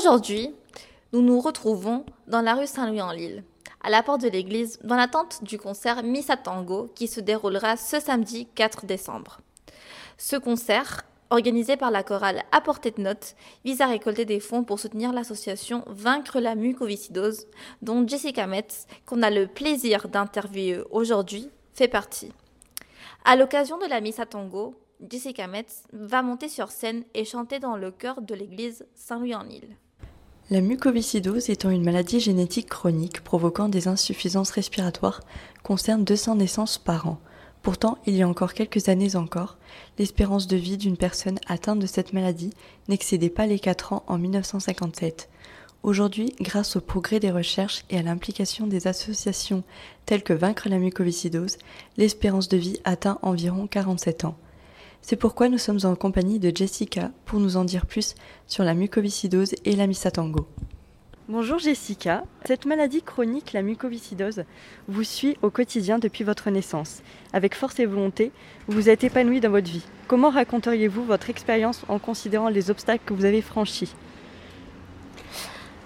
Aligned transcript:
Aujourd'hui, 0.00 0.54
nous 1.12 1.20
nous 1.20 1.40
retrouvons 1.40 2.06
dans 2.26 2.40
la 2.40 2.54
rue 2.54 2.66
Saint-Louis-en-Lille, 2.66 3.44
à 3.82 3.90
la 3.90 4.02
porte 4.02 4.22
de 4.22 4.30
l'église, 4.30 4.78
dans 4.82 4.96
l'attente 4.96 5.44
du 5.44 5.58
concert 5.58 6.02
Missa 6.02 6.38
Tango 6.38 6.88
qui 6.94 7.06
se 7.06 7.20
déroulera 7.20 7.76
ce 7.76 8.00
samedi 8.00 8.48
4 8.54 8.86
décembre. 8.86 9.42
Ce 10.16 10.36
concert, 10.36 11.02
organisé 11.28 11.76
par 11.76 11.90
la 11.90 12.02
chorale 12.02 12.44
à 12.50 12.62
portée 12.62 12.92
de 12.92 13.02
notes, 13.02 13.36
vise 13.66 13.82
à 13.82 13.88
récolter 13.88 14.24
des 14.24 14.40
fonds 14.40 14.64
pour 14.64 14.80
soutenir 14.80 15.12
l'association 15.12 15.84
Vaincre 15.86 16.40
la 16.40 16.54
mucoviscidose, 16.54 17.46
dont 17.82 18.08
Jessica 18.08 18.46
Metz, 18.46 18.86
qu'on 19.04 19.22
a 19.22 19.28
le 19.28 19.48
plaisir 19.48 20.08
d'interviewer 20.08 20.82
aujourd'hui, 20.90 21.50
fait 21.74 21.88
partie. 21.88 22.32
À 23.26 23.36
l'occasion 23.36 23.76
de 23.76 23.86
la 23.86 24.00
Missa 24.00 24.24
Tango, 24.24 24.74
Jessica 25.06 25.46
Metz 25.46 25.82
va 25.92 26.22
monter 26.22 26.48
sur 26.48 26.70
scène 26.70 27.04
et 27.12 27.26
chanter 27.26 27.58
dans 27.58 27.76
le 27.76 27.90
chœur 27.90 28.22
de 28.22 28.34
l'église 28.34 28.86
Saint-Louis-en-Île. 28.94 29.76
La 30.52 30.60
mucoviscidose 30.60 31.48
étant 31.48 31.70
une 31.70 31.84
maladie 31.84 32.18
génétique 32.18 32.68
chronique 32.68 33.20
provoquant 33.20 33.68
des 33.68 33.86
insuffisances 33.86 34.50
respiratoires 34.50 35.20
concerne 35.62 36.02
200 36.02 36.34
naissances 36.34 36.76
par 36.76 37.06
an. 37.06 37.20
Pourtant, 37.62 37.98
il 38.04 38.16
y 38.16 38.22
a 38.22 38.28
encore 38.28 38.52
quelques 38.52 38.88
années 38.88 39.14
encore, 39.14 39.58
l'espérance 39.96 40.48
de 40.48 40.56
vie 40.56 40.76
d'une 40.76 40.96
personne 40.96 41.38
atteinte 41.46 41.78
de 41.78 41.86
cette 41.86 42.12
maladie 42.12 42.50
n'excédait 42.88 43.30
pas 43.30 43.46
les 43.46 43.60
4 43.60 43.92
ans 43.92 44.02
en 44.08 44.18
1957. 44.18 45.28
Aujourd'hui, 45.84 46.34
grâce 46.40 46.74
au 46.74 46.80
progrès 46.80 47.20
des 47.20 47.30
recherches 47.30 47.84
et 47.88 47.98
à 47.98 48.02
l'implication 48.02 48.66
des 48.66 48.88
associations 48.88 49.62
telles 50.04 50.24
que 50.24 50.32
Vaincre 50.32 50.68
la 50.68 50.78
mucoviscidose, 50.78 51.58
l'espérance 51.96 52.48
de 52.48 52.56
vie 52.56 52.80
atteint 52.82 53.20
environ 53.22 53.68
47 53.68 54.24
ans. 54.24 54.36
C'est 55.02 55.16
pourquoi 55.16 55.48
nous 55.48 55.58
sommes 55.58 55.80
en 55.84 55.96
compagnie 55.96 56.38
de 56.38 56.54
Jessica 56.54 57.10
pour 57.24 57.40
nous 57.40 57.56
en 57.56 57.64
dire 57.64 57.86
plus 57.86 58.14
sur 58.46 58.64
la 58.64 58.74
mucoviscidose 58.74 59.54
et 59.64 59.74
la 59.74 59.86
misatango. 59.86 60.46
Bonjour 61.28 61.58
Jessica, 61.58 62.24
cette 62.44 62.66
maladie 62.66 63.02
chronique, 63.02 63.52
la 63.52 63.62
mucoviscidose, 63.62 64.42
vous 64.88 65.04
suit 65.04 65.36
au 65.42 65.50
quotidien 65.50 66.00
depuis 66.00 66.24
votre 66.24 66.50
naissance. 66.50 67.02
Avec 67.32 67.54
force 67.54 67.78
et 67.78 67.86
volonté, 67.86 68.32
vous 68.66 68.74
vous 68.74 68.88
êtes 68.88 69.04
épanouie 69.04 69.40
dans 69.40 69.50
votre 69.50 69.70
vie. 69.70 69.84
Comment 70.08 70.30
raconteriez-vous 70.30 71.04
votre 71.04 71.30
expérience 71.30 71.84
en 71.88 72.00
considérant 72.00 72.48
les 72.48 72.70
obstacles 72.70 73.04
que 73.06 73.14
vous 73.14 73.24
avez 73.24 73.42
franchis? 73.42 73.94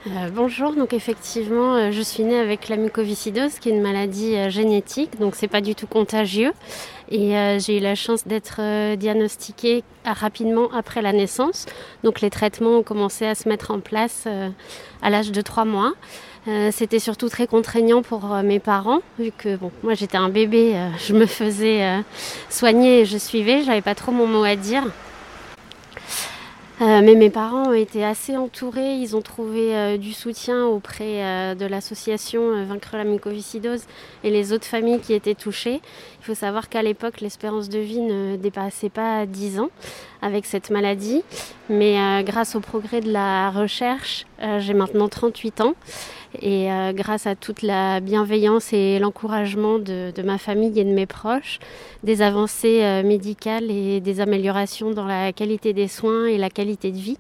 Euh, 0.07 0.29
bonjour, 0.31 0.75
donc 0.75 0.93
effectivement, 0.93 1.77
euh, 1.77 1.91
je 1.91 2.03
suis 2.03 2.25
née 2.25 2.39
avec 2.39 2.69
la 2.69 2.77
mucoviscidose, 2.77 3.59
qui 3.59 3.71
est 3.71 3.73
une 3.73 3.81
maladie 3.81 4.37
euh, 4.37 4.51
génétique, 4.51 5.19
donc 5.19 5.35
c'est 5.35 5.49
pas 5.49 5.63
du 5.63 5.75
tout 5.75 5.87
contagieux. 5.87 6.53
Et 7.11 7.35
j'ai 7.59 7.79
eu 7.79 7.81
la 7.81 7.95
chance 7.95 8.27
d'être 8.27 8.95
diagnostiquée 8.97 9.85
rapidement 10.07 10.71
après 10.73 11.03
la 11.03 11.13
naissance. 11.13 11.67
Donc 12.03 12.23
les 12.23 12.31
traitements 12.31 12.79
ont 12.79 12.83
commencé 12.83 13.27
à 13.27 13.35
se 13.35 13.47
mettre 13.47 13.71
en 13.71 13.81
place 13.81 14.27
à 15.03 15.11
l'âge 15.11 15.31
de 15.31 15.41
3 15.43 15.67
mois. 15.67 15.93
C'était 16.73 16.99
surtout 16.99 17.29
très 17.29 17.47
contraignant 17.47 18.01
pour 18.01 18.27
mes 18.43 18.59
parents, 18.59 19.01
vu 19.19 19.33
que 19.37 19.59
moi 19.83 19.93
j'étais 19.93 20.17
un 20.17 20.31
bébé, 20.31 20.75
je 21.07 21.13
me 21.13 21.27
faisais 21.27 22.03
soigner 22.49 23.01
et 23.01 23.05
je 23.05 23.19
suivais, 23.19 23.63
j'avais 23.63 23.83
pas 23.83 23.95
trop 23.95 24.11
mon 24.11 24.27
mot 24.27 24.43
à 24.45 24.57
dire. 24.57 24.85
Euh, 26.81 27.03
mais 27.05 27.15
mes 27.15 27.31
parents 27.31 27.69
ont 27.69 27.73
été 27.73 28.05
assez 28.05 28.37
entourés, 28.37 28.97
ils 28.97 29.15
ont 29.15 29.23
trouvé 29.23 29.77
euh, 29.77 29.97
du 29.97 30.13
soutien 30.13 30.67
auprès 30.67 31.23
euh, 31.23 31.55
de 31.55 31.67
l'association 31.67 32.65
Vaincre 32.65 32.97
la 32.97 33.05
mucoviscidose 33.05 33.85
et 34.25 34.31
les 34.31 34.53
autres 34.53 34.65
familles 34.65 34.99
qui 34.99 35.13
étaient 35.13 35.37
touchées. 35.37 35.81
Il 36.21 36.25
faut 36.25 36.35
savoir 36.35 36.69
qu'à 36.69 36.83
l'époque, 36.83 37.21
l'espérance 37.21 37.69
de 37.69 37.79
vie 37.79 38.01
ne 38.01 38.35
dépassait 38.35 38.89
pas 38.89 39.25
10 39.25 39.61
ans 39.61 39.71
avec 40.21 40.47
cette 40.47 40.71
maladie, 40.71 41.23
mais 41.69 42.25
grâce 42.25 42.57
au 42.57 42.61
progrès 42.61 43.03
de 43.03 43.13
la 43.13 43.51
recherche, 43.51 44.27
j'ai 44.59 44.73
maintenant 44.73 45.09
38 45.09 45.61
ans 45.61 45.75
et 46.43 46.69
grâce 46.95 47.27
à 47.27 47.35
toute 47.35 47.63
la 47.63 48.01
bienveillance 48.01 48.73
et 48.73 48.99
l'encouragement 48.99 49.79
de, 49.79 50.13
ma 50.23 50.39
famille 50.39 50.79
et 50.79 50.85
de 50.85 50.93
mes 50.93 51.07
proches, 51.07 51.59
des 52.03 52.23
avancées 52.23 53.03
médicales 53.05 53.71
et 53.71 54.01
des 54.01 54.21
améliorations 54.21 54.91
dans 54.91 55.07
la 55.07 55.33
qualité 55.33 55.73
des 55.73 55.89
soins 55.89 56.27
et 56.27 56.39
la 56.39 56.51
qualité 56.51 56.91
de 56.91 56.99
vie, 56.99 57.19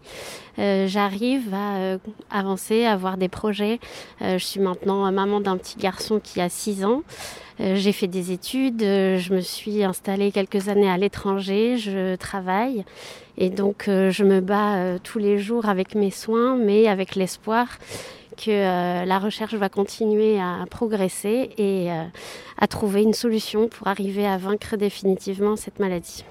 euh, 0.59 0.87
j'arrive 0.87 1.53
à 1.53 1.77
euh, 1.77 1.99
avancer, 2.31 2.85
à 2.85 2.93
avoir 2.93 3.17
des 3.17 3.29
projets. 3.29 3.81
Euh, 4.23 4.39
je 4.39 4.45
suis 4.45 4.61
maintenant 4.61 5.11
maman 5.11 5.41
d'un 5.41 5.57
petit 5.57 5.77
garçon 5.77 6.21
qui 6.23 6.41
a 6.41 6.49
6 6.49 6.85
ans. 6.85 7.03
j'ai 7.59 7.93
fait 7.93 8.09
des 8.09 8.33
études, 8.33 8.81
je 8.81 9.33
me 9.33 9.41
suis 9.41 9.85
installée 9.85 10.33
quelques 10.33 10.69
années 10.69 10.91
à 10.91 10.97
l'étranger, 10.97 11.77
je 11.77 12.17
travaille 12.17 12.85
et 13.39 13.49
donc 13.49 13.85
je 13.87 14.25
me 14.25 14.41
bats 14.41 14.99
tous 15.05 15.21
les 15.21 15.39
jours 15.39 15.67
avec 15.69 15.95
mes 15.95 16.11
soins, 16.11 16.57
mais 16.57 16.89
avec 16.89 17.15
l'espoir 17.15 17.69
que 18.37 19.05
la 19.05 19.19
recherche 19.19 19.55
va 19.55 19.69
continuer 19.69 20.41
à 20.41 20.65
progresser 20.71 21.51
et 21.59 21.91
à 22.59 22.67
trouver 22.67 23.03
une 23.03 23.15
solution 23.15 23.69
pour 23.69 23.89
arriver 23.89 24.27
à 24.27 24.37
vaincre 24.39 24.77
définitivement 24.77 25.57
cette 25.57 25.79
maladie. 25.79 26.25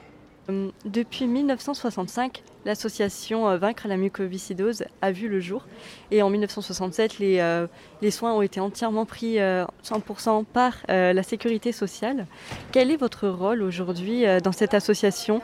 Euh, 0.49 0.69
depuis 0.83 1.25
1965, 1.25 2.43
l'association 2.65 3.47
euh, 3.47 3.57
Vaincre 3.57 3.87
la 3.87 3.95
mucoviscidose 3.95 4.83
a 5.01 5.11
vu 5.11 5.29
le 5.29 5.39
jour. 5.39 5.65
Et 6.11 6.21
en 6.21 6.29
1967, 6.29 7.19
les, 7.19 7.39
euh, 7.39 7.67
les 8.01 8.11
soins 8.11 8.33
ont 8.33 8.41
été 8.41 8.59
entièrement 8.59 9.05
pris 9.05 9.37
100% 9.37 10.43
par 10.45 10.73
la 10.89 11.23
sécurité 11.23 11.71
sociale. 11.71 12.27
Quel 12.71 12.91
est 12.91 12.97
votre 12.97 13.27
rôle 13.27 13.61
aujourd'hui 13.61 14.25
dans 14.43 14.51
cette 14.51 14.73
association? 14.73 15.41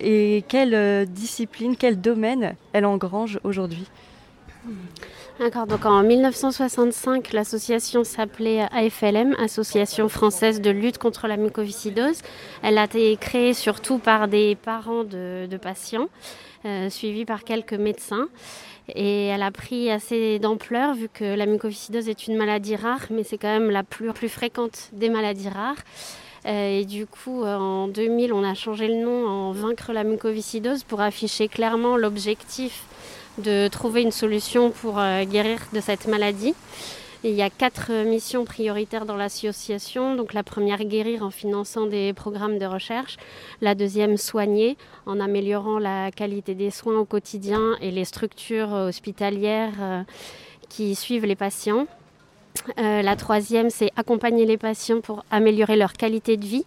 Et 0.00 0.44
quelle 0.48 1.06
discipline, 1.06 1.76
quel 1.76 2.00
domaine 2.00 2.54
elle 2.72 2.86
engrange 2.86 3.38
aujourd'hui? 3.44 3.86
D'accord, 5.40 5.66
donc 5.66 5.86
en 5.86 6.02
1965, 6.02 7.32
l'association 7.32 8.04
s'appelait 8.04 8.66
AFLM, 8.72 9.34
Association 9.38 10.10
française 10.10 10.60
de 10.60 10.68
lutte 10.68 10.98
contre 10.98 11.28
la 11.28 11.38
mucoviscidose. 11.38 12.20
Elle 12.62 12.76
a 12.76 12.84
été 12.84 13.16
créée 13.16 13.54
surtout 13.54 13.96
par 13.96 14.28
des 14.28 14.54
parents 14.54 15.02
de, 15.02 15.48
patients, 15.56 16.08
euh, 16.66 16.90
suivis 16.90 17.24
par 17.24 17.44
quelques 17.44 17.72
médecins. 17.72 18.28
Et 18.94 19.28
elle 19.28 19.42
a 19.42 19.50
pris 19.50 19.90
assez 19.90 20.38
d'ampleur 20.40 20.92
vu 20.92 21.08
que 21.08 21.24
la 21.24 21.46
mucoviscidose 21.46 22.10
est 22.10 22.26
une 22.26 22.36
maladie 22.36 22.76
rare, 22.76 23.06
mais 23.08 23.24
c'est 23.24 23.38
quand 23.38 23.48
même 23.48 23.70
la 23.70 23.82
plus, 23.82 24.28
fréquente 24.28 24.90
des 24.92 25.08
maladies 25.08 25.48
rares. 25.48 25.82
Euh, 26.44 26.80
et 26.80 26.84
du 26.84 27.06
coup, 27.06 27.44
en 27.44 27.88
2000, 27.88 28.34
on 28.34 28.44
a 28.44 28.52
changé 28.52 28.88
le 28.88 29.02
nom 29.02 29.26
en 29.26 29.52
Vaincre 29.52 29.94
la 29.94 30.04
mucoviscidose 30.04 30.84
pour 30.84 31.00
afficher 31.00 31.48
clairement 31.48 31.96
l'objectif 31.96 32.82
de 33.40 33.68
trouver 33.68 34.02
une 34.02 34.12
solution 34.12 34.70
pour 34.70 34.98
euh, 34.98 35.24
guérir 35.24 35.58
de 35.72 35.80
cette 35.80 36.06
maladie. 36.06 36.54
il 37.24 37.32
y 37.32 37.42
a 37.42 37.50
quatre 37.50 37.92
missions 38.04 38.44
prioritaires 38.44 39.06
dans 39.06 39.16
l'association. 39.16 40.14
Donc 40.14 40.32
la 40.32 40.42
première, 40.42 40.84
guérir 40.84 41.22
en 41.22 41.30
finançant 41.30 41.86
des 41.86 42.12
programmes 42.12 42.58
de 42.58 42.66
recherche. 42.66 43.16
La 43.60 43.74
deuxième, 43.74 44.16
soigner 44.16 44.76
en 45.06 45.20
améliorant 45.20 45.78
la 45.78 46.10
qualité 46.10 46.54
des 46.54 46.70
soins 46.70 46.98
au 46.98 47.04
quotidien 47.04 47.76
et 47.80 47.90
les 47.90 48.04
structures 48.04 48.72
hospitalières 48.72 49.74
euh, 49.80 50.02
qui 50.68 50.94
suivent 50.94 51.26
les 51.26 51.36
patients. 51.36 51.86
Euh, 52.78 53.02
la 53.02 53.16
troisième, 53.16 53.70
c'est 53.70 53.90
accompagner 53.96 54.46
les 54.46 54.58
patients 54.58 55.00
pour 55.00 55.24
améliorer 55.30 55.76
leur 55.76 55.92
qualité 55.92 56.36
de 56.36 56.44
vie. 56.44 56.64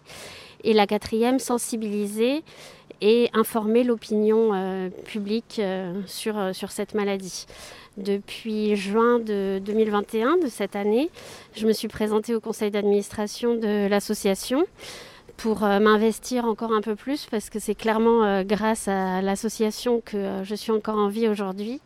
Et 0.63 0.73
la 0.73 0.87
quatrième, 0.87 1.39
sensibiliser 1.39 2.43
et 3.03 3.29
informer 3.33 3.83
l'opinion 3.83 4.51
euh, 4.53 4.89
publique 4.89 5.57
euh, 5.59 5.93
sur, 6.07 6.37
euh, 6.37 6.53
sur 6.53 6.71
cette 6.71 6.93
maladie. 6.93 7.45
Depuis 7.97 8.77
juin 8.77 9.19
de 9.19 9.61
2021, 9.63 10.37
de 10.37 10.47
cette 10.47 10.77
année, 10.77 11.11
je 11.53 11.67
me 11.67 11.73
suis 11.73 11.89
présentée 11.89 12.33
au 12.33 12.39
conseil 12.39 12.71
d'administration 12.71 13.55
de 13.55 13.87
l'association 13.87 14.63
pour 15.35 15.59
m'investir 15.61 16.45
encore 16.45 16.71
un 16.71 16.81
peu 16.81 16.95
plus 16.95 17.27
parce 17.29 17.49
que 17.49 17.59
c'est 17.59 17.75
clairement 17.75 18.43
grâce 18.43 18.87
à 18.87 19.21
l'association 19.21 20.01
que 20.03 20.41
je 20.43 20.55
suis 20.55 20.71
encore 20.71 20.97
en 20.97 21.07
vie 21.07 21.27
aujourd'hui. 21.27 21.81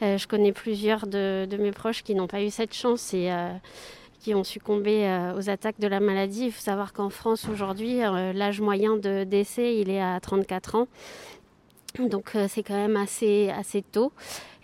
je 0.00 0.26
connais 0.26 0.52
plusieurs 0.52 1.06
de, 1.06 1.46
de, 1.48 1.56
mes 1.56 1.72
proches 1.72 2.02
qui 2.02 2.14
n'ont 2.14 2.28
pas 2.28 2.42
eu 2.42 2.50
cette 2.50 2.74
chance 2.74 3.12
et 3.14 3.30
qui 4.24 4.34
ont 4.34 4.42
succombé 4.42 5.06
euh, 5.06 5.36
aux 5.36 5.50
attaques 5.50 5.78
de 5.78 5.86
la 5.86 6.00
maladie. 6.00 6.46
Il 6.46 6.52
faut 6.52 6.62
savoir 6.62 6.94
qu'en 6.94 7.10
France 7.10 7.46
aujourd'hui, 7.46 8.02
euh, 8.02 8.32
l'âge 8.32 8.62
moyen 8.62 8.96
de 8.96 9.22
décès, 9.24 9.76
il 9.76 9.90
est 9.90 10.00
à 10.00 10.18
34 10.18 10.76
ans. 10.76 10.88
Donc 11.98 12.32
euh, 12.34 12.46
c'est 12.48 12.62
quand 12.62 12.74
même 12.74 12.96
assez, 12.96 13.52
tôt 13.92 14.12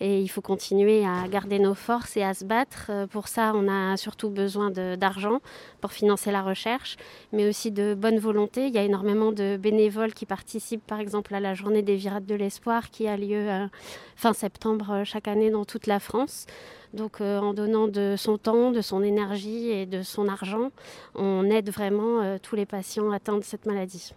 et 0.00 0.20
il 0.20 0.28
faut 0.28 0.40
continuer 0.40 1.04
à 1.04 1.28
garder 1.28 1.58
nos 1.58 1.74
forces 1.74 2.16
et 2.16 2.22
à 2.22 2.34
se 2.34 2.44
battre. 2.44 2.90
Pour 3.10 3.28
ça, 3.28 3.52
on 3.54 3.68
a 3.68 3.96
surtout 3.96 4.30
besoin 4.30 4.70
d'argent 4.70 5.40
pour 5.80 5.92
financer 5.92 6.32
la 6.32 6.42
recherche, 6.42 6.96
mais 7.32 7.48
aussi 7.48 7.70
de 7.70 7.94
bonne 7.94 8.18
volonté. 8.18 8.66
Il 8.66 8.74
y 8.74 8.78
a 8.78 8.82
énormément 8.82 9.30
de 9.30 9.56
bénévoles 9.56 10.14
qui 10.14 10.26
participent 10.26 10.86
par 10.86 11.00
exemple 11.00 11.34
à 11.34 11.40
la 11.40 11.54
journée 11.54 11.82
des 11.82 11.96
virades 11.96 12.26
de 12.26 12.34
l'espoir 12.34 12.90
qui 12.90 13.06
a 13.06 13.16
lieu 13.16 13.68
fin 14.16 14.32
septembre 14.32 15.02
chaque 15.04 15.28
année 15.28 15.50
dans 15.50 15.64
toute 15.64 15.86
la 15.86 16.00
France. 16.00 16.46
Donc 16.92 17.20
euh, 17.20 17.38
en 17.38 17.54
donnant 17.54 17.88
de 17.88 18.14
son 18.16 18.38
temps, 18.38 18.72
de 18.72 18.80
son 18.80 19.02
énergie 19.02 19.70
et 19.70 19.86
de 19.86 20.02
son 20.02 20.28
argent, 20.28 20.70
on 21.14 21.44
aide 21.44 21.70
vraiment 21.70 22.20
euh, 22.20 22.38
tous 22.42 22.56
les 22.56 22.66
patients 22.66 23.10
atteints 23.10 23.38
de 23.38 23.44
cette 23.44 23.66
maladie. 23.66 24.12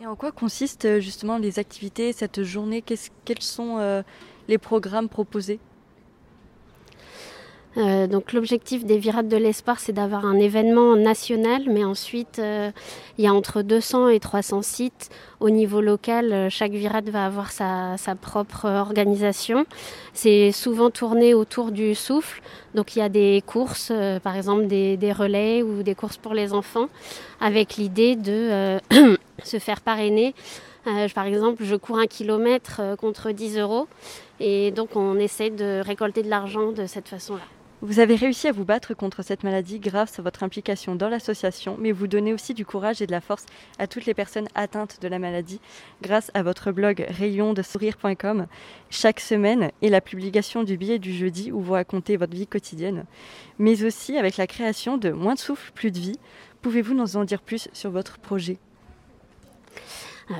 Et 0.00 0.06
en 0.06 0.16
quoi 0.16 0.32
consistent 0.32 0.98
justement 1.00 1.38
les 1.38 1.58
activités, 1.58 2.12
cette 2.12 2.42
journée? 2.42 2.82
Quels 2.82 3.42
sont 3.42 4.02
les 4.48 4.58
programmes 4.58 5.08
proposés? 5.08 5.60
Euh, 7.76 8.06
donc 8.06 8.32
l'objectif 8.32 8.84
des 8.84 8.98
Virades 8.98 9.28
de 9.28 9.36
l'Espoir, 9.36 9.80
c'est 9.80 9.92
d'avoir 9.92 10.24
un 10.24 10.38
événement 10.38 10.96
national, 10.96 11.64
mais 11.68 11.84
ensuite, 11.84 12.38
euh, 12.38 12.70
il 13.18 13.24
y 13.24 13.26
a 13.26 13.34
entre 13.34 13.62
200 13.62 14.08
et 14.08 14.20
300 14.20 14.62
sites. 14.62 15.10
Au 15.40 15.50
niveau 15.50 15.80
local, 15.80 16.32
euh, 16.32 16.48
chaque 16.50 16.72
Virade 16.72 17.08
va 17.08 17.26
avoir 17.26 17.50
sa, 17.50 17.96
propre 18.20 18.66
organisation. 18.66 19.66
C'est 20.12 20.52
souvent 20.52 20.90
tourné 20.90 21.34
autour 21.34 21.72
du 21.72 21.94
souffle. 21.94 22.40
Donc 22.74 22.94
il 22.94 23.00
y 23.00 23.02
a 23.02 23.08
des 23.08 23.42
courses, 23.44 23.92
par 24.22 24.36
exemple 24.36 24.66
des, 24.66 24.96
des, 24.96 25.12
relais 25.12 25.62
ou 25.62 25.82
des 25.82 25.94
courses 25.94 26.16
pour 26.16 26.34
les 26.34 26.52
enfants, 26.52 26.88
avec 27.40 27.76
l'idée 27.76 28.16
de 28.16 28.78
se 29.42 29.58
faire 29.58 29.80
parrainer. 29.80 30.34
par 31.14 31.26
exemple, 31.26 31.64
je 31.64 31.76
cours 31.76 31.98
un 31.98 32.06
kilomètre 32.06 32.80
contre 32.98 33.32
10 33.32 33.58
euros. 33.58 33.88
Et 34.40 34.70
donc 34.70 34.96
on 34.96 35.18
essaie 35.18 35.50
de 35.50 35.80
récolter 35.84 36.22
de 36.22 36.30
l'argent 36.30 36.72
de 36.72 36.86
cette 36.86 37.08
façon-là. 37.08 37.42
Vous 37.82 37.98
avez 37.98 38.14
réussi 38.14 38.48
à 38.48 38.52
vous 38.52 38.64
battre 38.64 38.94
contre 38.94 39.22
cette 39.22 39.42
maladie 39.42 39.78
grâce 39.78 40.18
à 40.18 40.22
votre 40.22 40.42
implication 40.42 40.94
dans 40.94 41.08
l'association, 41.08 41.76
mais 41.78 41.92
vous 41.92 42.06
donnez 42.06 42.32
aussi 42.32 42.54
du 42.54 42.64
courage 42.64 43.02
et 43.02 43.06
de 43.06 43.12
la 43.12 43.20
force 43.20 43.44
à 43.78 43.86
toutes 43.86 44.06
les 44.06 44.14
personnes 44.14 44.48
atteintes 44.54 45.00
de 45.02 45.08
la 45.08 45.18
maladie 45.18 45.60
grâce 46.00 46.30
à 46.34 46.42
votre 46.42 46.72
blog 46.72 47.04
rayondesourire.com 47.10 48.46
chaque 48.90 49.20
semaine 49.20 49.70
et 49.82 49.90
la 49.90 50.00
publication 50.00 50.62
du 50.62 50.78
billet 50.78 50.98
du 50.98 51.12
jeudi 51.12 51.52
où 51.52 51.60
vous 51.60 51.72
racontez 51.72 52.16
votre 52.16 52.34
vie 52.34 52.46
quotidienne, 52.46 53.04
mais 53.58 53.84
aussi 53.84 54.16
avec 54.16 54.36
la 54.36 54.46
création 54.46 54.96
de 54.96 55.10
Moins 55.10 55.34
de 55.34 55.40
souffle, 55.40 55.72
plus 55.74 55.90
de 55.90 55.98
vie. 55.98 56.18
Pouvez-vous 56.62 56.94
nous 56.94 57.16
en 57.16 57.24
dire 57.24 57.42
plus 57.42 57.68
sur 57.72 57.90
votre 57.90 58.18
projet? 58.18 58.58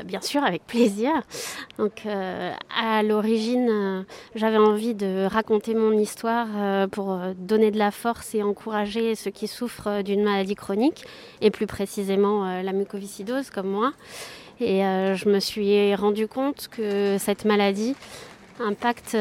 Bien 0.05 0.21
sûr, 0.21 0.45
avec 0.45 0.67
plaisir. 0.67 1.13
Donc, 1.79 2.07
euh, 2.07 2.53
à 2.77 3.03
l'origine, 3.03 3.69
euh, 3.71 4.03
j'avais 4.35 4.59
envie 4.59 4.95
de 4.95 5.27
raconter 5.27 5.75
mon 5.75 5.93
histoire 5.93 6.89
pour 6.91 7.19
donner 7.37 7.71
de 7.71 7.79
la 7.79 7.91
force 7.91 8.35
et 8.35 8.43
encourager 8.43 9.15
ceux 9.15 9.31
qui 9.31 9.49
souffrent 9.49 10.03
d'une 10.03 10.23
maladie 10.23 10.55
chronique, 10.55 11.05
et 11.41 11.51
plus 11.51 11.67
précisément 11.67 12.63
la 12.63 12.73
mucoviscidose 12.73 13.51
comme 13.51 13.69
moi. 13.69 13.93
Et 14.61 14.81
je 14.81 15.29
me 15.29 15.41
suis 15.41 15.95
rendu 15.95 16.29
compte 16.29 16.69
que 16.71 17.17
cette 17.19 17.45
maladie 17.45 17.97
impacte 18.61 19.17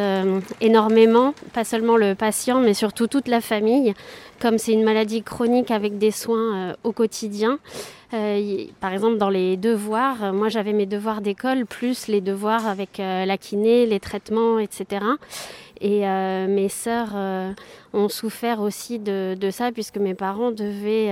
énormément, 0.62 1.34
pas 1.54 1.64
seulement 1.64 1.98
le 1.98 2.16
patient, 2.16 2.60
mais 2.60 2.74
surtout 2.74 3.08
toute 3.08 3.28
la 3.28 3.42
famille. 3.42 3.94
Comme 4.40 4.58
c'est 4.58 4.74
une 4.74 4.84
maladie 4.84 5.24
chronique 5.24 5.72
avec 5.72 5.98
des 5.98 6.12
soins 6.12 6.76
au 6.84 6.92
quotidien, 6.92 7.60
euh, 8.14 8.66
par 8.80 8.94
exemple, 8.94 9.18
dans 9.18 9.30
les 9.30 9.58
devoirs, 9.58 10.24
euh, 10.24 10.34
moi 10.34 10.50
j'avais 10.50 10.74
mes 10.74 10.86
devoirs 10.86 11.22
d'école 11.22 11.66
plus 11.66 12.08
les 12.08 12.22
devoirs 12.22 12.68
avec 12.68 13.00
euh, 13.00 13.26
la 13.26 13.38
kiné, 13.38 13.88
les 13.88 14.00
traitements, 14.00 14.60
etc. 14.60 15.06
Et 15.82 16.02
mes 16.48 16.70
sœurs 16.70 17.14
ont 17.92 18.08
souffert 18.08 18.62
aussi 18.62 19.00
de, 19.00 19.36
ça 19.52 19.70
puisque 19.74 19.98
mes 19.98 20.14
parents 20.14 20.52
devaient 20.52 21.12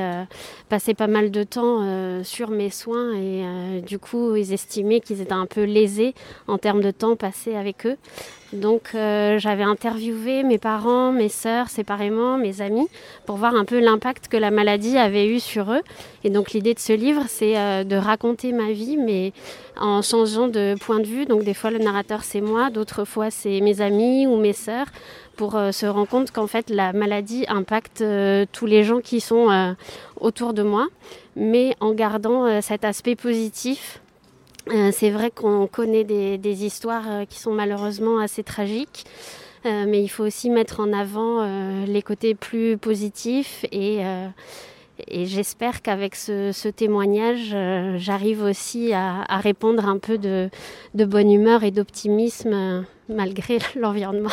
passer 0.70 0.94
pas 0.94 1.08
mal 1.08 1.30
de 1.30 1.44
temps 1.44 2.24
sur 2.24 2.52
mes 2.52 2.70
soins 2.70 3.14
et 3.14 3.82
du 3.82 4.00
coup 4.00 4.34
ils 4.38 4.54
estimaient 4.54 5.02
qu'ils 5.02 5.20
étaient 5.20 5.34
un 5.34 5.46
peu 5.46 5.66
lésés 5.66 6.14
en 6.48 6.58
termes 6.58 6.80
de 6.80 6.92
temps 6.92 7.18
passé 7.18 7.54
avec 7.56 7.86
eux. 7.86 7.98
Donc 8.54 8.90
j'avais 8.94 9.64
interviewé 9.64 10.44
mes 10.44 10.58
parents, 10.58 11.12
mes 11.12 11.30
sœurs 11.30 11.70
séparément, 11.70 12.38
mes 12.38 12.62
amis 12.62 12.88
pour 13.26 13.38
voir 13.38 13.56
un 13.56 13.66
peu 13.66 13.80
l'impact 13.80 14.28
que 14.28 14.38
la 14.38 14.52
maladie 14.52 14.98
avait 14.98 15.28
eu 15.28 15.40
sur 15.40 15.72
eux. 15.72 15.82
Et 16.24 16.30
donc 16.30 16.52
l'idée 16.52 16.74
de 16.74 16.80
ce 16.80 16.94
livre, 16.94 17.24
c'est 17.28 17.58
euh, 17.58 17.84
de 17.84 17.96
raconter 17.96 18.52
ma 18.52 18.72
vie, 18.72 18.98
mais 18.98 19.34
en 19.78 20.02
changeant 20.02 20.48
de 20.48 20.76
point 20.80 21.00
de 21.00 21.06
vue. 21.06 21.26
Donc 21.26 21.44
des 21.44 21.54
fois 21.54 21.72
le 21.72 21.80
narrateur 21.80 22.24
c'est 22.24 22.42
moi, 22.42 22.70
d'autres 22.70 23.06
fois 23.06 23.32
c'est 23.32 23.62
mes 23.62 23.82
amis 23.82 24.28
ou 24.28 24.38
mes 24.38 24.54
sœurs, 24.54 24.88
pour 25.36 25.56
euh, 25.56 25.72
se 25.72 25.86
rendre 25.86 26.08
compte 26.08 26.32
qu'en 26.32 26.48
fait 26.48 26.70
la 26.70 26.94
maladie 26.94 27.46
impacte 27.48 28.02
euh, 28.02 28.46
tous 28.52 28.66
les 28.66 28.84
gens 28.84 29.00
qui 29.00 29.20
sont 29.20 29.76
autour 30.20 30.54
de 30.54 30.64
moi, 30.64 30.88
mais 31.36 31.76
en 31.80 31.94
gardant 31.94 32.62
cet 32.62 32.86
aspect 32.86 33.16
positif. 33.16 34.02
C'est 34.92 35.10
vrai 35.10 35.32
qu'on 35.32 35.68
connaît 35.68 36.04
des, 36.04 36.66
histoires 36.66 37.26
qui 37.28 37.40
sont 37.40 37.52
malheureusement 37.52 38.20
assez 38.20 38.44
tragiques. 38.44 39.06
mais 39.66 40.02
il 40.02 40.08
faut 40.08 40.24
aussi 40.24 40.50
mettre 40.50 40.80
en 40.80 40.94
avant 40.94 41.46
les 41.86 42.02
côtés 42.02 42.36
plus 42.36 42.78
positifs 42.78 43.66
et, 43.72 44.02
j'espère 45.10 45.82
qu'avec 45.82 46.16
ce, 46.16 46.70
témoignage, 46.70 47.52
euh, 47.54 47.98
j'arrive 47.98 48.44
aussi 48.44 48.94
à, 48.94 49.24
répondre 49.38 49.88
un 49.88 49.98
peu 49.98 50.18
de, 50.18 50.50
bonne 50.94 51.32
humeur 51.32 51.64
et 51.64 51.72
d'optimisme 51.72 52.54
euh, 52.54 52.82
malgré 53.10 53.60
l'environnement. 53.76 54.30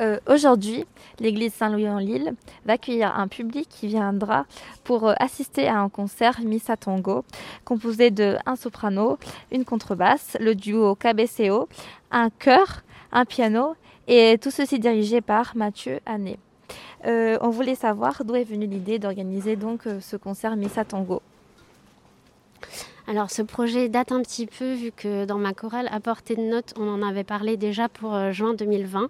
Euh, 0.00 0.18
aujourd'hui, 0.26 0.84
l'église 1.18 1.52
Saint-Louis 1.52 1.88
en 1.88 1.98
Lille 1.98 2.34
va 2.64 2.74
accueillir 2.74 3.16
un 3.18 3.28
public 3.28 3.68
qui 3.68 3.86
viendra 3.86 4.46
pour 4.82 5.12
assister 5.20 5.68
à 5.68 5.78
un 5.78 5.88
concert 5.88 6.40
Missa 6.40 6.76
Tango 6.76 7.24
composé 7.64 8.10
de 8.10 8.36
un 8.46 8.56
soprano, 8.56 9.18
une 9.52 9.64
contrebasse, 9.64 10.36
le 10.40 10.54
duo 10.54 10.94
KBCO, 10.94 11.68
un 12.10 12.30
chœur, 12.30 12.82
un 13.12 13.24
piano 13.24 13.74
et 14.08 14.38
tout 14.40 14.50
ceci 14.50 14.78
dirigé 14.78 15.20
par 15.20 15.56
Mathieu 15.56 16.00
Anné. 16.06 16.38
Euh, 17.06 17.38
on 17.40 17.50
voulait 17.50 17.74
savoir 17.74 18.24
d'où 18.24 18.34
est 18.34 18.44
venue 18.44 18.66
l'idée 18.66 18.98
d'organiser 18.98 19.56
donc 19.56 19.86
euh, 19.86 20.00
ce 20.00 20.16
concert 20.16 20.56
Missa 20.56 20.84
Tango. 20.84 21.22
Alors 23.06 23.30
ce 23.30 23.42
projet 23.42 23.88
date 23.88 24.12
un 24.12 24.22
petit 24.22 24.46
peu 24.46 24.74
vu 24.74 24.92
que 24.92 25.24
dans 25.24 25.38
ma 25.38 25.54
chorale 25.54 25.88
à 25.90 26.00
portée 26.00 26.36
de 26.36 26.42
notes, 26.42 26.74
on 26.78 26.88
en 26.88 27.02
avait 27.02 27.24
parlé 27.24 27.56
déjà 27.56 27.88
pour 27.88 28.14
euh, 28.14 28.32
juin 28.32 28.54
2020. 28.54 29.08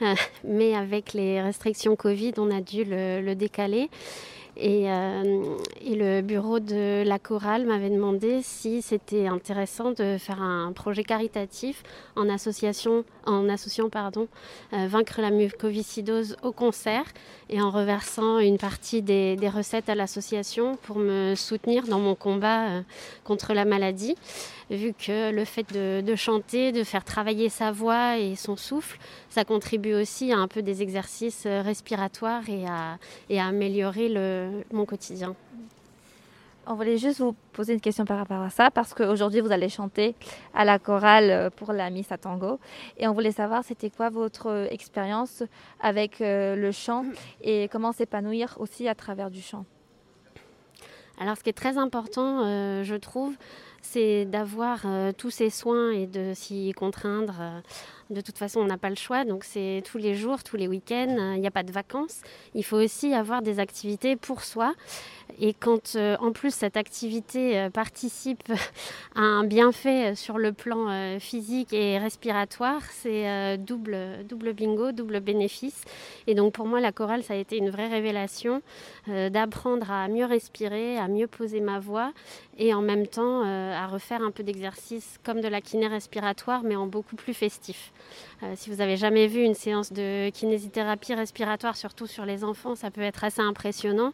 mais 0.44 0.74
avec 0.74 1.12
les 1.12 1.40
restrictions 1.40 1.96
Covid, 1.96 2.34
on 2.38 2.50
a 2.50 2.60
dû 2.60 2.84
le 2.84 3.34
décaler. 3.34 3.88
Euh, 4.62 5.56
et, 5.80 5.94
le 5.94 6.20
bureau 6.20 6.60
de 6.60 7.02
la 7.06 7.18
chorale 7.18 7.66
m'avait 7.66 7.90
demandé 7.90 8.40
si 8.42 8.82
c'était 8.82 9.26
intéressant 9.26 9.92
de 9.92 10.16
faire 10.18 10.42
un 10.42 10.72
projet 10.72 11.04
caritatif 11.04 11.82
en, 12.16 12.28
association, 12.28 13.04
en 13.26 13.48
associant 13.48 13.88
pardon, 13.88 14.28
euh, 14.72 14.86
Vaincre 14.86 15.20
la 15.20 15.30
mucoviscidose 15.30 16.36
au 16.42 16.52
concert 16.52 17.04
et 17.48 17.60
en 17.60 17.70
reversant 17.70 18.38
une 18.38 18.58
partie 18.58 19.02
des, 19.02 19.36
recettes 19.48 19.88
à 19.88 19.94
l'association 19.94 20.76
pour 20.82 20.98
me 20.98 21.34
soutenir 21.34 21.86
dans 21.86 21.98
mon 21.98 22.14
combat 22.14 22.68
euh, 22.68 22.82
contre 23.24 23.52
la 23.52 23.64
maladie 23.64 24.16
vu 24.76 24.94
que 24.94 25.32
le 25.32 25.44
fait 25.44 25.72
de, 25.72 26.16
chanter, 26.16 26.72
de 26.72 26.84
faire 26.84 27.04
travailler 27.04 27.48
sa 27.48 27.72
voix 27.72 28.18
et 28.18 28.36
son 28.36 28.56
souffle, 28.56 28.98
ça 29.28 29.44
contribue 29.44 29.94
aussi 29.94 30.32
à 30.32 30.38
un 30.38 30.48
peu 30.48 30.62
des 30.62 30.82
exercices 30.82 31.44
euh, 31.46 31.60
respiratoires 31.62 32.48
et 32.48 32.66
à, 32.66 32.98
et 33.28 33.40
à 33.40 33.46
améliorer 33.46 34.08
le, 34.08 34.62
mon 34.72 34.86
quotidien. 34.86 35.34
On 36.66 36.74
voulait 36.74 36.98
juste 36.98 37.18
vous 37.18 37.34
poser 37.52 37.72
une 37.72 37.80
question 37.80 38.04
par 38.04 38.18
rapport 38.18 38.40
à 38.42 38.50
ça, 38.50 38.70
parce 38.70 38.94
qu'aujourd'hui, 38.94 39.40
vous 39.40 39.50
allez 39.50 39.68
chanter 39.68 40.14
à 40.54 40.64
la 40.64 40.78
chorale 40.78 41.30
euh, 41.30 41.50
pour 41.50 41.72
la 41.72 41.90
Miss 41.90 42.12
à 42.12 42.18
Tango. 42.18 42.60
Et 42.96 43.08
on 43.08 43.12
voulait 43.12 43.32
savoir, 43.32 43.64
c'était 43.64 43.90
quoi 43.90 44.08
votre 44.08 44.46
euh, 44.46 44.66
expérience 44.70 45.42
avec 45.80 46.18
le 46.20 46.70
chant 46.70 47.06
et 47.42 47.68
comment 47.68 47.92
s'épanouir 47.92 48.56
aussi 48.60 48.86
à 48.86 48.94
travers 48.94 49.30
du 49.30 49.40
chant? 49.40 49.64
Alors, 51.18 51.36
ce 51.36 51.42
qui 51.42 51.50
est 51.50 51.54
très 51.54 51.76
important, 51.76 52.44
je 52.82 52.94
trouve, 52.94 53.34
c'est 53.82 54.24
d'avoir 54.24 54.80
euh, 54.84 55.12
tous 55.16 55.30
ces 55.30 55.50
soins 55.50 55.90
et 55.90 56.06
de 56.06 56.32
s'y 56.34 56.72
contraindre. 56.72 57.34
Euh, 57.40 57.60
de 58.10 58.20
toute 58.20 58.38
façon, 58.38 58.60
on 58.60 58.64
n'a 58.64 58.76
pas 58.76 58.90
le 58.90 58.96
choix, 58.96 59.24
donc 59.24 59.44
c'est 59.44 59.84
tous 59.88 59.96
les 59.96 60.16
jours, 60.16 60.42
tous 60.42 60.56
les 60.56 60.66
week-ends, 60.66 61.16
euh, 61.16 61.34
il 61.36 61.40
n'y 61.40 61.46
a 61.46 61.52
pas 61.52 61.62
de 61.62 61.70
vacances. 61.70 62.22
Il 62.54 62.64
faut 62.64 62.76
aussi 62.76 63.14
avoir 63.14 63.40
des 63.40 63.60
activités 63.60 64.16
pour 64.16 64.42
soi. 64.42 64.74
Et 65.38 65.54
quand 65.54 65.96
en 65.96 66.32
plus 66.32 66.52
cette 66.52 66.76
activité 66.76 67.68
participe 67.72 68.42
à 69.14 69.20
un 69.20 69.44
bienfait 69.44 70.16
sur 70.16 70.38
le 70.38 70.52
plan 70.52 71.18
physique 71.20 71.72
et 71.72 71.98
respiratoire, 71.98 72.82
c'est 72.90 73.56
double, 73.56 74.26
double 74.28 74.54
bingo, 74.54 74.90
double 74.90 75.20
bénéfice. 75.20 75.84
Et 76.26 76.34
donc 76.34 76.52
pour 76.52 76.66
moi, 76.66 76.80
la 76.80 76.90
chorale, 76.90 77.22
ça 77.22 77.34
a 77.34 77.36
été 77.36 77.56
une 77.56 77.70
vraie 77.70 77.86
révélation 77.86 78.60
d'apprendre 79.06 79.88
à 79.88 80.08
mieux 80.08 80.26
respirer, 80.26 80.98
à 80.98 81.06
mieux 81.06 81.28
poser 81.28 81.60
ma 81.60 81.78
voix 81.78 82.12
et 82.58 82.74
en 82.74 82.82
même 82.82 83.06
temps 83.06 83.44
à 83.70 83.86
refaire 83.86 84.22
un 84.22 84.30
peu 84.30 84.42
d'exercice 84.42 85.18
comme 85.24 85.40
de 85.40 85.48
la 85.48 85.60
kiné 85.60 85.86
respiratoire, 85.86 86.62
mais 86.62 86.76
en 86.76 86.86
beaucoup 86.86 87.16
plus 87.16 87.34
festif. 87.34 87.92
Euh, 88.42 88.54
si 88.56 88.70
vous 88.70 88.76
n'avez 88.76 88.96
jamais 88.96 89.26
vu 89.26 89.42
une 89.42 89.54
séance 89.54 89.92
de 89.92 90.30
kinésithérapie 90.30 91.14
respiratoire, 91.14 91.76
surtout 91.76 92.06
sur 92.06 92.24
les 92.24 92.42
enfants, 92.42 92.74
ça 92.74 92.90
peut 92.90 93.02
être 93.02 93.22
assez 93.24 93.42
impressionnant. 93.42 94.12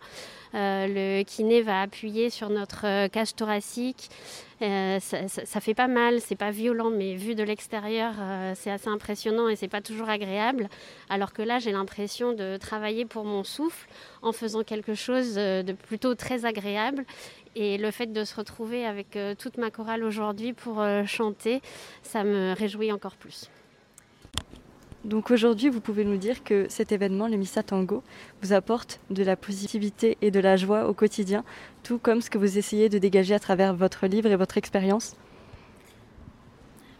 Euh, 0.55 0.87
le 0.89 1.23
kiné 1.23 1.63
va 1.63 1.83
appuyer 1.83 2.31
sur 2.31 2.51
notre 2.51 2.87
euh, 2.87 3.09
cage 3.09 3.35
thoracique 3.35 4.11
ça, 4.59 5.29
ça, 5.29 5.61
fait 5.61 5.75
pas 5.75 5.87
mal, 5.87 6.19
c'est 6.23 6.35
pas 6.35 6.51
violent, 6.51 6.89
mais 6.89 7.15
vu 7.15 7.35
de 7.35 7.43
l'extérieur, 7.43 8.15
c'est 8.55 8.71
assez 8.71 8.89
impressionnant 8.89 9.51
et 9.51 9.57
c'est 9.57 9.69
pas 9.69 9.83
toujours 9.83 10.09
agréable. 10.09 10.71
Alors 11.11 11.35
que 11.35 11.43
là, 11.43 11.59
j'ai 11.59 11.73
l'impression 11.73 12.33
de 12.33 12.57
travailler 12.57 13.05
pour 13.05 13.27
mon 13.27 13.45
souffle 13.45 13.87
en 14.23 14.33
faisant 14.33 14.63
quelque 14.63 14.95
chose 14.95 15.35
de 15.35 15.73
plutôt 15.73 16.15
très 16.15 16.47
agréable. 16.47 17.05
Et 17.55 17.77
le 17.77 17.91
fait 17.91 18.11
de 18.11 18.25
se 18.25 18.35
retrouver 18.35 18.87
avec 18.87 19.19
toute 19.39 19.59
ma 19.59 19.71
chorale 19.71 20.03
aujourd'hui 20.03 20.55
pour 20.55 20.83
chanter, 21.07 21.61
ça 22.03 22.25
me 22.25 22.55
réjouit 22.55 22.93
encore 22.93 23.17
plus. 23.17 23.51
Donc 25.05 25.31
aujourd'hui, 25.31 25.69
vous 25.69 25.81
pouvez 25.81 26.05
nous 26.05 26.17
dire 26.17 26.43
que 26.43 26.67
cet 26.69 26.91
événement, 26.91 27.29
le 27.29 27.37
Missa 27.37 27.63
Tango, 27.63 28.03
vous 28.43 28.53
apporte 28.53 29.01
de 29.11 29.23
la 29.23 29.37
positivité 29.37 30.17
et 30.23 30.31
de 30.31 30.41
la 30.41 30.57
joie 30.57 30.89
au 30.89 30.95
quotidien, 30.95 31.45
tout 31.83 31.99
comme 31.99 32.21
ce 32.21 32.31
que 32.31 32.39
vous 32.39 32.59
essayez 32.59 32.89
de 32.89 32.99
dégager 32.99 33.35
à 33.35 33.39
travers 33.39 33.75
votre 33.75 34.07
livre 34.07 34.31
et 34.31 34.37
votre 34.37 34.59
expérience 34.59 35.15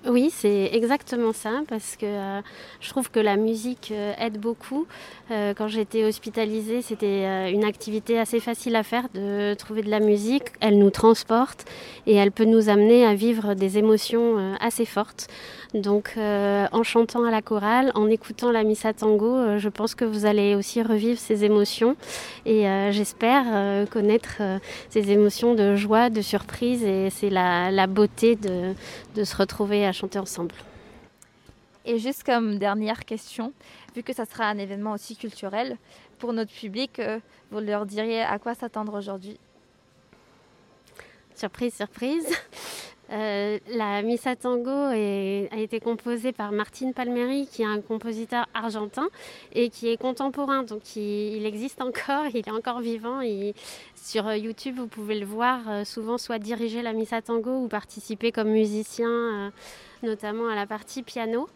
oui, 0.09 0.31
c'est 0.33 0.71
exactement 0.73 1.33
ça, 1.33 1.63
parce 1.69 1.97
que 1.97 2.07
euh, 2.07 2.41
je 2.81 2.89
trouve 2.91 3.11
que 3.11 3.19
la 3.19 3.37
musique 3.37 3.93
euh, 3.93 4.13
aide 4.19 4.39
beaucoup. 4.39 4.87
Euh, 5.31 5.53
quand 5.55 5.69
j'étais 5.69 6.05
hospitalisée, 6.05 6.83
c'était 6.83 7.51
une 7.53 7.65
activité 7.65 8.19
assez 8.19 8.39
facile 8.39 8.77
à 8.77 8.83
faire 8.83 9.09
de 9.15 9.55
trouver 9.55 9.83
de 9.83 9.91
la 9.91 10.01
musique. 10.01 10.45
Elle 10.61 10.79
nous 10.79 10.91
transporte 10.91 11.65
et 12.07 12.15
elle 12.15 12.31
peut 12.31 12.45
nous 12.45 12.69
amener 12.69 13.05
à 13.05 13.15
vivre 13.15 13.55
des 13.55 13.79
émotions 13.79 14.55
assez 14.61 14.85
fortes. 14.85 15.27
Donc 15.75 16.15
en 16.17 16.83
chantant 16.85 17.25
à 17.25 17.31
la 17.31 17.43
chorale, 17.43 17.91
en 17.95 18.09
écoutant 18.09 18.53
la 18.53 18.63
Missa 18.63 18.93
Tango, 18.93 19.59
je 19.59 19.69
pense 19.69 19.95
que 19.95 20.05
vous 20.05 20.25
allez 20.25 20.55
aussi 20.55 20.81
revivre 20.81 21.19
ces 21.19 21.45
émotions 21.45 21.97
et 22.47 22.63
j'espère 22.93 23.45
connaître 23.91 24.41
ces 24.91 25.11
émotions 25.11 25.55
de 25.55 25.75
joie, 25.75 26.09
de 26.09 26.23
surprise 26.23 26.85
et 26.85 27.11
c'est 27.11 27.31
la, 27.31 27.87
beauté 27.89 28.37
de, 28.37 28.73
de 29.17 29.25
se 29.25 29.37
retrouver 29.37 29.85
à 29.85 29.93
chanter 29.97 30.19
ensemble. 30.19 30.55
Et 31.85 31.99
juste 31.99 32.25
comme 32.25 32.59
dernière 32.59 33.05
question, 33.05 33.53
vu 33.95 34.03
que 34.03 34.13
ça 34.13 34.25
sera 34.25 34.45
un 34.45 34.59
événement 34.59 34.93
aussi 34.93 35.17
culturel, 35.17 35.77
pour 36.19 36.33
notre 36.33 36.53
public, 36.53 36.99
euh, 36.99 37.21
vous 37.51 37.61
leur 37.61 37.87
diriez 37.87 38.23
à 38.23 38.39
quoi 38.39 38.55
s'attendre 38.55 38.97
aujourd'hui? 38.99 39.39
Surprise, 41.35 41.75
surprise. 41.75 42.27
Euh, 43.13 43.59
la 43.69 44.03
Missa 44.03 44.35
Tango 44.35 44.71
a 44.71 45.59
été 45.59 45.81
composée 45.81 46.33
par 46.33 46.53
Martin 46.53 46.93
Palmeri, 46.93 47.47
qui 47.47 47.63
est 47.63 47.67
un 47.67 47.81
compositeur 47.81 48.47
argentin 48.55 49.09
et 49.53 49.71
qui 49.71 49.89
est 49.89 49.97
contemporain. 49.97 50.63
Donc 50.63 50.97
il, 50.97 51.47
existe 51.47 51.81
encore, 51.81 52.27
il 52.35 52.39
est 52.39 52.51
encore 52.51 52.81
vivant. 52.81 53.21
sur 53.95 54.33
YouTube, 54.35 54.77
vous 54.77 54.89
pouvez 54.89 55.19
le 55.19 55.27
voir 55.27 55.61
euh, 55.69 55.85
souvent 55.85 56.19
soit 56.19 56.39
diriger 56.39 56.83
la 56.83 56.93
Missa 56.93 57.23
Tango 57.23 57.65
ou 57.65 57.69
participer 57.69 58.33
comme 58.33 58.51
musicien 58.51 59.53
notamment 60.03 60.49
à 60.49 60.55
la 60.55 60.67
partie 60.67 61.03
piano. 61.03 61.49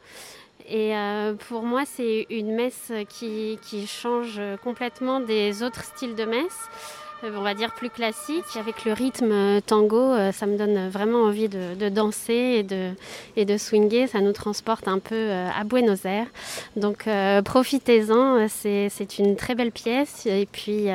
Et 0.69 0.97
euh, 0.97 1.35
pour 1.35 1.62
moi, 1.62 1.85
c'est 1.85 2.26
une 2.30 2.54
messe 2.54 2.92
qui, 3.09 3.59
change 3.87 4.40
complètement 4.62 5.21
des 5.21 5.62
autres 5.62 5.85
styles 5.85 6.14
de 6.14 6.25
messe, 6.25 6.69
euh, 6.69 7.10
on 7.23 7.43
va 7.43 7.55
dire 7.55 7.73
plus 7.75 7.91
classique. 7.91 8.45
Avec 8.59 8.85
le 8.85 8.93
rythme 8.93 9.61
tango, 9.62 9.99
euh, 9.99 10.33
ça 10.33 10.47
me 10.47 10.57
donne 10.57 10.89
vraiment 10.89 11.23
envie 11.25 11.49
de, 11.49 11.89
danser 11.89 12.33
et 12.33 12.62
de, 12.62 12.93
et 13.37 13.59
swinger. 13.59 14.07
Ça 14.07 14.21
nous 14.21 14.33
transporte 14.33 14.89
un 14.89 14.99
peu 14.99 15.31
à 15.31 15.65
Buenos 15.65 16.05
Aires. 16.05 16.29
Donc 16.77 17.09
profitez-en, 17.45 18.47
c'est 18.49 19.19
une 19.19 19.37
très 19.37 19.55
belle 19.55 19.73
pièce. 19.73 20.27
Et 20.27 20.49
puis, 20.50 20.87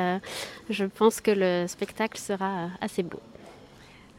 je 0.70 0.84
pense 0.84 1.20
que 1.20 1.30
le 1.30 1.66
spectacle 1.68 2.18
sera 2.18 2.68
assez 2.80 3.02
beau. 3.02 3.20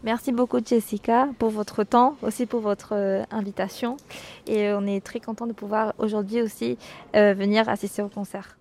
Merci 0.03 0.31
beaucoup 0.31 0.59
Jessica 0.63 1.27
pour 1.39 1.49
votre 1.49 1.83
temps, 1.83 2.17
aussi 2.21 2.45
pour 2.45 2.61
votre 2.61 2.93
euh, 2.93 3.23
invitation. 3.31 3.97
Et 4.45 4.71
on 4.71 4.85
est 4.85 5.03
très 5.03 5.19
content 5.19 5.47
de 5.47 5.53
pouvoir 5.53 5.93
aujourd'hui 5.97 6.41
aussi 6.41 6.77
euh, 7.15 7.33
venir 7.33 7.67
assister 7.67 8.03
au 8.03 8.09
concert. 8.09 8.56